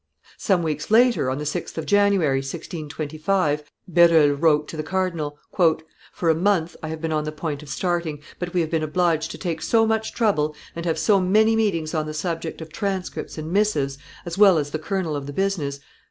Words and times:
Some 0.39 0.63
weeks 0.63 0.89
later, 0.89 1.29
on 1.29 1.37
the 1.37 1.43
6th 1.43 1.77
of 1.77 1.85
January, 1.85 2.37
1625, 2.39 3.71
Berulle 3.87 4.33
wrote 4.35 4.67
to 4.69 4.75
the 4.75 4.81
cardinal, 4.81 5.37
"For 6.15 6.27
a 6.27 6.33
month 6.33 6.75
I 6.81 6.87
have 6.87 6.99
been 7.01 7.11
on 7.11 7.23
the 7.23 7.31
point 7.31 7.61
of 7.61 7.69
starting, 7.69 8.23
but 8.39 8.51
we 8.51 8.61
have 8.61 8.71
been 8.71 8.81
obliged 8.81 9.29
to 9.29 9.37
take 9.37 9.61
so 9.61 9.85
much 9.85 10.13
trouble 10.15 10.55
and 10.75 10.87
have 10.87 10.97
so 10.97 11.19
many 11.19 11.55
meetings 11.55 11.93
on 11.93 12.07
the 12.07 12.15
subject 12.15 12.61
of 12.61 12.73
transcripts 12.73 13.37
and 13.37 13.51
missives 13.51 13.99
as 14.25 14.39
well 14.39 14.57
as 14.57 14.71
the 14.71 14.79
kernel 14.79 15.15
of 15.15 15.27
the 15.27 15.33
business 15.33 15.79